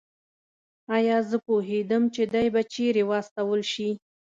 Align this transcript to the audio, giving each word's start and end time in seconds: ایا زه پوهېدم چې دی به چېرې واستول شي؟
ایا 0.95 1.17
زه 1.29 1.37
پوهېدم 1.45 2.03
چې 2.15 2.23
دی 2.33 2.47
به 2.53 2.61
چېرې 2.73 3.03
واستول 3.09 3.61
شي؟ 3.71 3.89